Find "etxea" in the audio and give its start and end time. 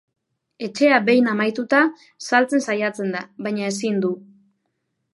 0.67-0.97